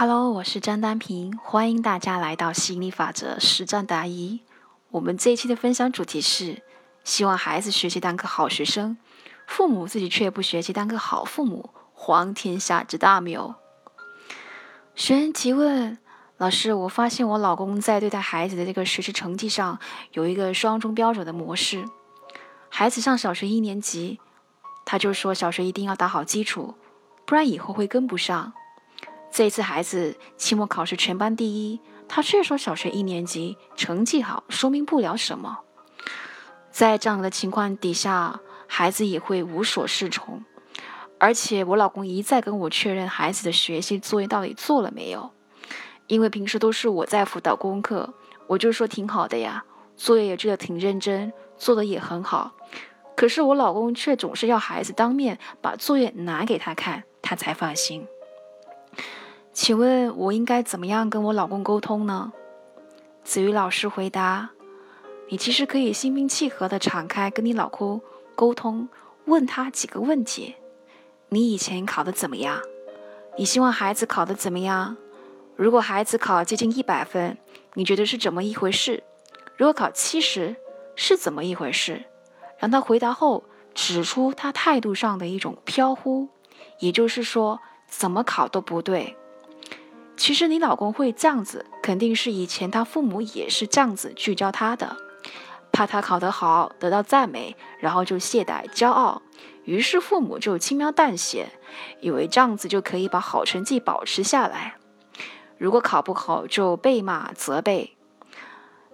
[0.00, 4.38] Hello，我是张丹平，欢迎大家来到吸引力法则实战答疑。
[4.90, 6.62] 我们这一期的分享主题是：
[7.02, 8.96] 希望孩子学习当个好学生，
[9.48, 13.56] 父母自己却不学习当个好父母，皇天下之大谬。
[14.94, 15.98] 学员提问：
[16.36, 19.80] 老师，我发现我老公在对待孩子的这个学习成绩上
[20.12, 21.84] 有一个双重标准的模式。
[22.68, 24.20] 孩子上小学一年级，
[24.84, 26.76] 他就说小学一定要打好基础，
[27.26, 28.52] 不然以后会跟不上。
[29.30, 35.60] 这次孩子期末考试全班第一，他却说小学一年级成绩好说明不了什么。
[36.70, 40.44] 在这样的情况底下，孩子也会无所适从。
[41.18, 45.30] 而且我老公一再跟我确认孩子的学习作业到底做了没有，
[46.06, 48.14] 因为平时都是我在辅导功课，
[48.46, 49.64] 我就说挺好的呀，
[49.96, 52.52] 作业也做得挺认真，做的也很好。
[53.16, 58.06] 可是我老公却总是要孩子当面把作业拿给他看，他才放心。
[59.60, 62.32] 请问，我应该怎么样跟我老公沟通呢？
[63.24, 64.50] 子瑜老师回答
[65.28, 68.00] ：“你其实可以心平气和的敞开跟你老公
[68.36, 68.88] 沟通，
[69.24, 70.54] 问他几个问题：
[71.30, 72.60] 你以前考的怎么样？
[73.36, 74.96] 你希望孩子考的怎么样？
[75.56, 77.36] 如果孩子考接近一百分，
[77.74, 79.02] 你觉得是怎么一回事？
[79.56, 80.54] 如果考七十，
[80.94, 82.04] 是怎么一回事？
[82.58, 83.42] 让他回答后，
[83.74, 86.28] 指出他态度上的一种飘忽，
[86.78, 89.16] 也就是说，怎么考都不对。”
[90.18, 94.96] 其实你老公会这样子，肯定是以前他父母也是这样子聚焦他的，
[95.72, 99.22] 怕他考得好得到赞美，然后就懈怠骄傲，
[99.64, 101.48] 于是父母就轻描淡写，
[102.00, 104.74] 以为这样子就可以把好成绩保持下来。
[105.56, 107.96] 如果考不好就被骂责备，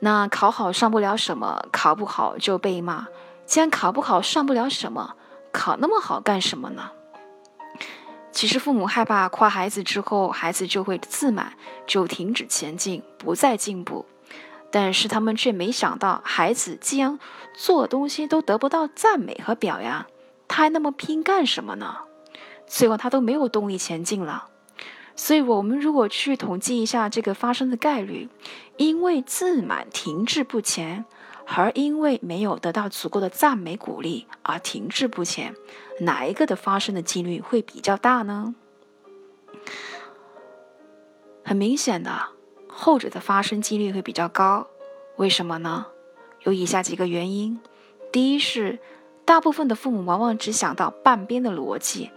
[0.00, 3.08] 那考好上不了什么，考不好就被骂。
[3.44, 5.16] 既然考不好上不了什么，
[5.52, 6.92] 考那么好干什么呢？
[8.38, 11.54] 其实父母害怕夸孩子之后，孩子就会自满，
[11.88, 14.06] 就停止前进，不再进步。
[14.70, 17.18] 但是他们却没想到，孩子既然
[17.56, 20.06] 做东西都得不到赞美和表扬，
[20.46, 21.96] 他还那么拼干什么呢？
[22.64, 24.46] 最后他都没有动力前进了。
[25.16, 28.28] 所以，我们如果去统计一下这个发生的概率，
[28.76, 31.04] 因为自满停滞不前。
[31.50, 35.56] 而因为没有得到足够的赞美鼓励而停滞不前，
[36.02, 38.54] 哪一个的发生的几率会比较大呢？
[41.42, 42.28] 很明显的，
[42.68, 44.68] 后者的发生几率会比较高。
[45.16, 45.86] 为什么呢？
[46.44, 47.58] 有以下几个原因：
[48.12, 48.78] 第一是，
[49.24, 52.12] 大部分的父母往往只想到半边的逻辑，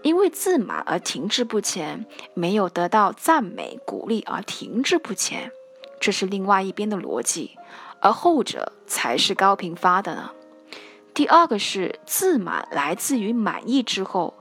[0.00, 5.52] 因为自满而停滞不前，没有得到赞美鼓励而停滞不前，
[6.00, 7.58] 这是另外一边的逻辑。
[8.00, 10.30] 而后者才是高频发的呢。
[11.14, 14.34] 第二个是自满来自于满意之后，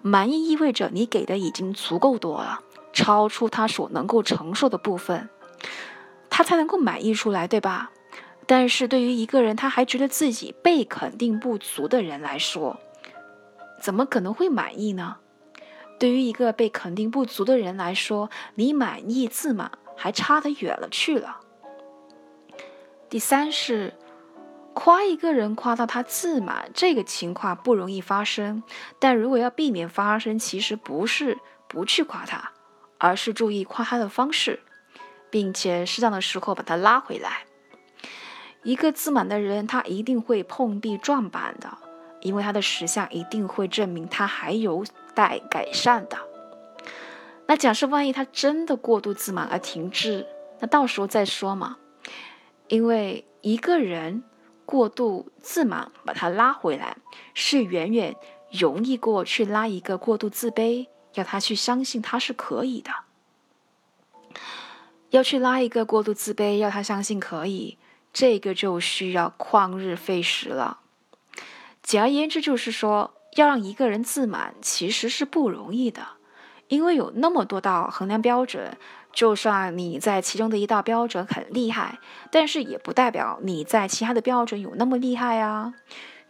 [0.00, 2.60] 满意意味着你给的已经足够多了，
[2.92, 5.28] 超出他所能够承受的部分，
[6.30, 7.90] 他才能够满意出来，对吧？
[8.46, 12.78] 但是对于一个人他还觉得自己被肯定不足的人来说，
[13.80, 15.16] 怎么可能会满意呢？
[15.98, 21.41] 对于一个被肯定不足的人来说，你满意自满还差得远了去了。
[23.12, 23.92] 第三是
[24.72, 28.62] 夸一个人夸到他自满，这个情况不容易发生。
[28.98, 31.36] 但如果要避免发生，其实不是
[31.68, 32.52] 不去夸他，
[32.96, 34.60] 而是注意夸他的方式，
[35.28, 37.42] 并且适当的时候把他拉回来。
[38.62, 41.76] 一个自满的人，他一定会碰壁撞板的，
[42.22, 46.16] 因为他的实相一定会证明他还有待改善的。
[47.46, 50.26] 那假设万一他真的过度自满而停滞，
[50.60, 51.76] 那到时候再说嘛。
[52.72, 54.24] 因为一个人
[54.64, 56.96] 过度自满，把他拉回来，
[57.34, 58.16] 是远远
[58.50, 62.90] 容易过去拉一个过度自卑，要他去相信他是可以的。
[65.10, 67.76] 要去拉一个过度自卑，要他相信可以，
[68.10, 70.78] 这个就需要旷日费时了。
[71.82, 76.06] 简而言之，就是说，要让一个人自满，其实是不容易的，
[76.72, 78.78] 因为有那么多道衡量标准。
[79.12, 81.98] 就算你在其中的一道标准很厉害，
[82.30, 85.74] 但是也不代表你在其他的标准有那么厉害啊。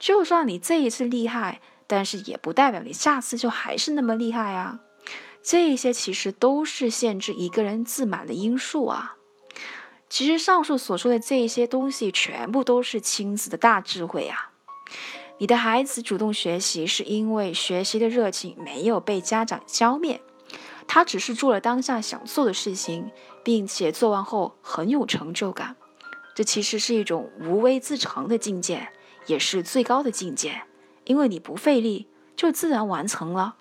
[0.01, 4.81] 就算你这一次厉害，但是也不代表你下次就还是那么厉害啊。
[5.45, 9.15] 这些其实都是限制一个人自满的因素啊。
[10.09, 14.51] 其实上述所说的这些东西，全部都是亲子的大智慧啊。
[15.39, 20.21] 你的孩子主动学习，是因为学习的热情没有被家长浇灭。
[20.95, 23.11] 他只是做了当下想做的事情，
[23.43, 25.75] 并且做完后很有成就感，
[26.35, 28.91] 这其实是一种无微自成的境界，
[29.25, 30.65] 也是最高的境界。
[31.05, 33.55] 因为你不费力，就自然完成了。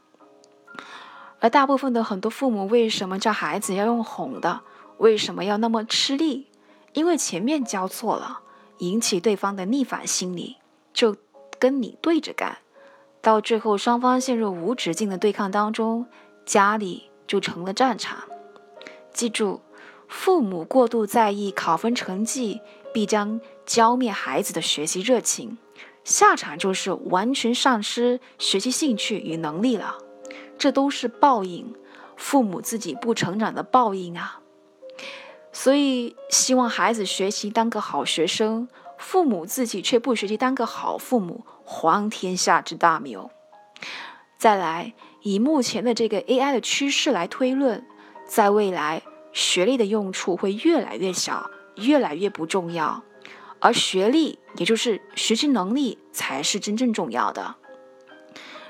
[1.40, 4.60] 而大部分的很多父母为什么教孩子要用哄的？
[4.98, 6.48] 为什么要那么吃力？
[6.92, 8.42] 因为前面教错了，
[8.80, 10.58] 引起对方的逆反心理，
[10.94, 11.16] 就
[11.58, 12.58] 跟你对着干，
[13.22, 16.08] 到最后双方陷入无止境的对抗当中，
[16.46, 18.24] 家里就成了战场。
[19.14, 19.62] 记住，
[20.08, 22.62] 父母过度在意考分成绩，
[22.94, 25.58] 必将浇灭孩子的学习热情，
[26.04, 29.98] 下场就是完全丧失学习兴趣与能力了。
[30.58, 31.74] 这都是报应，
[32.16, 34.42] 父母自己不成长的报应啊！
[35.52, 43.30] 所以，希望孩子学习当个好学生，父母自己却不学习当个好父母，荒天下之大谬。
[44.38, 47.86] 再来，以目前的这个 AI 的趋势来推论，
[48.26, 53.04] 在未来，学历的用处会越来越小，越来越不重要，
[53.60, 57.56] 而学历，也就是学习能力，才是真正重要的。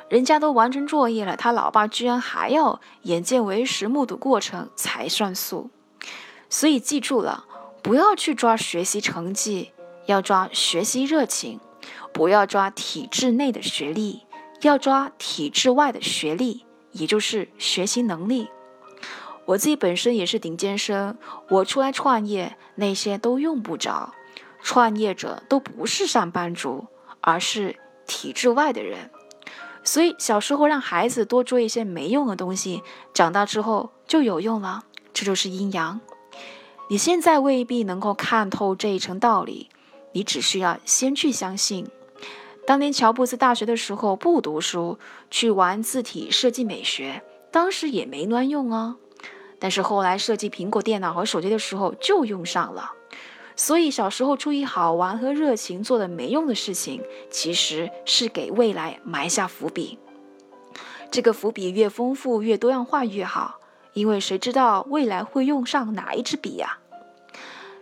[0.09, 5.69] 人家都完成作业了，他老爸居然还要眼见为实，目睹过程才算数。
[6.49, 7.45] 所以记住了，
[7.81, 9.71] 不要去抓学习成绩，
[10.07, 11.59] 要抓学习热情；
[12.11, 14.23] 不要抓体制内的学历，
[14.67, 18.49] 要抓体制外的学历，也就是学习能力。
[19.45, 21.17] 我自己本身也是顶尖生，
[21.49, 24.13] 我出来创业，那些都用不着。
[24.63, 26.85] 创业者都不是上班族，
[27.19, 29.09] 而是体制外的人。
[29.83, 34.83] 所以小时候让孩子多做一些没用的东西，长大之后就有用了。
[35.13, 35.99] 这就是阴阳。
[36.89, 39.69] 你现在未必能够看透这一层道理，
[40.11, 41.87] 你只需要先去相信。
[42.65, 44.97] 当年乔布斯大学的时候不读书，
[45.29, 47.21] 去玩字体设计美学，
[47.51, 48.95] 当时也没卵用啊。
[49.59, 52.93] 但是后来设计苹果电脑和手机的时候就用上了。
[53.55, 59.99] 所以小时候出于好玩和热情做的没用的事情，其实是给未来埋下伏笔。
[61.11, 63.59] 这个伏笔越丰富、越多样化越好，
[63.93, 66.79] 因为谁知道未来会用上哪一支笔呀？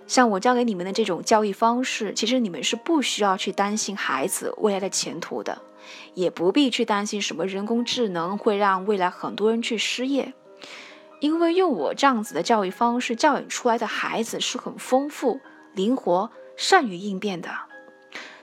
[0.09, 5.61] 像我教给你们的这种教育方式，其实你们是不需要去担心孩子未来的前途的，
[6.15, 10.33] 也不必去担心什么人工智能会让未来很多人去失业，
[11.19, 15.39] 因为用我这样子的教育方式教育出来的孩子是很丰富。
[15.75, 17.51] 灵活、善于应变的，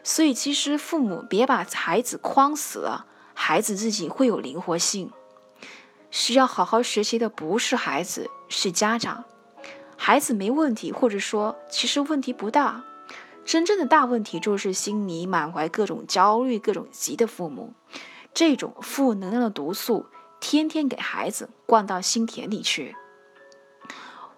[0.04, 5.10] 所以其实父母别把孩子框死了，孩子自己会有灵活性。
[6.12, 9.24] 需要好好学习的不是孩子，是家长。
[10.06, 12.84] 孩子没问题，或者说其实问题不大。
[13.44, 17.72] 真正的大问题就是心里满怀各种焦虑、各种急的父母，
[18.32, 20.06] 这种负能量的毒素
[20.38, 22.94] 天天给孩子灌到心田里去。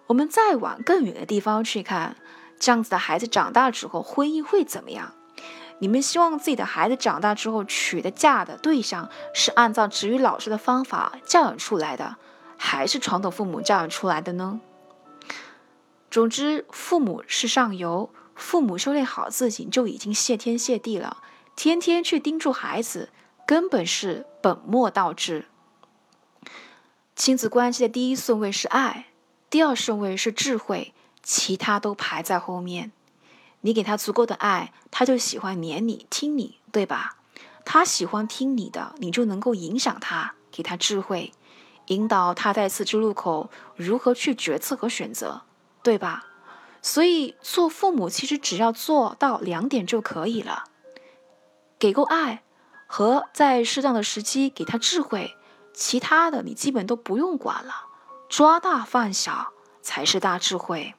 [0.07, 2.15] 我们再往更远的地方去看。
[2.59, 5.13] 这样子的孩子长大之后，婚姻会怎么样？
[5.77, 12.15] 你们希望自己的孩子长大之后娶的嫁的对象是按照职语老师的方法教养出来的，
[12.57, 14.59] 还是传统父母教养出来的呢？
[16.11, 21.23] 总之，父母是上游，父母修炼好自己就已经谢天谢地了。
[21.55, 23.09] 天天去叮嘱孩子，
[23.45, 25.45] 根本是本末倒置。
[27.15, 29.07] 亲子关系的第一顺位是爱，
[29.49, 30.93] 第二顺位是智慧。
[31.21, 32.91] 其他都排在后面，
[33.61, 37.17] 你给他足够的爱，他就喜欢黏你、听你，对吧？
[37.65, 41.33] 他喜欢听你的，你就能够影响他，给他智慧，
[41.87, 45.43] 引导他在十字路口如何去决策和选择，
[45.83, 46.25] 对吧？
[46.81, 50.63] 所以做父母其实只要做到两点就可以了：
[51.77, 52.43] 给够爱
[52.87, 55.35] 和在适当的时机给他智慧，
[55.73, 57.73] 其他的你基本都不用管了，
[58.29, 60.95] 抓大放小才是大智慧。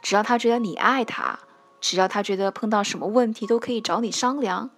[0.00, 1.40] 只要他觉得你爱他，
[1.80, 4.70] 只要他觉得碰到什么问题都可以找你商量，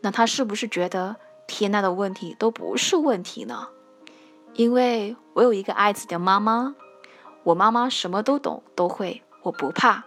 [0.00, 3.68] 那他是不是觉得天大的问题都不是问题呢？
[4.54, 6.74] 因为我有一个爱自己的妈妈，
[7.42, 10.04] 我妈妈什么都懂都会，我不怕。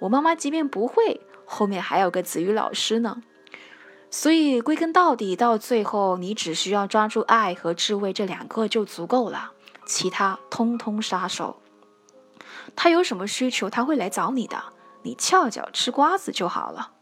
[0.00, 3.22] 我妈妈即便不会，后面还有个子瑜老师呢。
[4.10, 9.52] 所以归根到底，到最后你只需要抓住爱和智慧这两个就足够了，
[9.86, 11.60] 其他通通杀手。
[12.76, 14.62] 他有什么需求，他会来找你的，
[15.02, 16.92] 你翘脚吃瓜子就好了。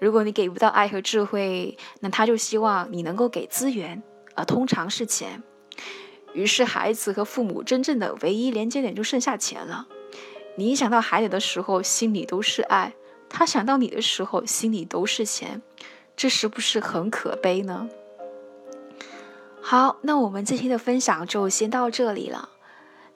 [0.00, 4.02] 如果你给不到爱和智慧，那他就希望你能够给资源，
[4.34, 5.42] 而通常是钱。
[6.32, 9.86] 于是孩子和父母真正的唯一连接点就剩下钱了。
[10.56, 12.92] 你想到孩子的时候，心里都是爱；
[13.28, 15.62] 他想到你的时候，心里都是钱。
[16.14, 17.88] 这是不是很可悲呢？
[19.62, 22.50] 好，那我们这期的分享就先到这里了。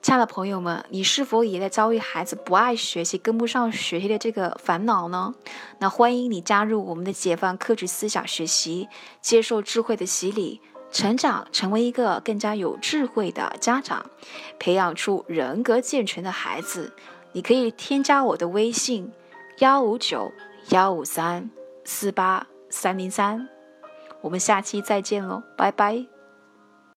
[0.01, 5.35] 亲爱的朋友们，你是否也在遭遇孩子不爱学习、跟不上学习的这个烦恼呢？
[5.79, 8.87] 那欢迎你加入我们的解放科举思想学习，
[9.21, 14.09] 接受智慧的洗礼，成长成为一个更加有智慧的家长，
[14.57, 16.93] 培养出人格健全的孩子。
[17.33, 19.11] 你可以添加我的微信：
[19.59, 20.31] 幺五九
[20.69, 21.51] 幺五三
[21.83, 23.47] 四八三零三。
[24.21, 26.16] 我们下期再见喽，拜拜。